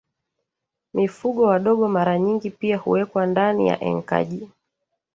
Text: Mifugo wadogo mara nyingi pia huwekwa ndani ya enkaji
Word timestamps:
Mifugo 0.93 1.43
wadogo 1.43 1.87
mara 1.87 2.19
nyingi 2.19 2.49
pia 2.49 2.77
huwekwa 2.77 3.25
ndani 3.27 3.67
ya 3.67 3.81
enkaji 3.81 4.49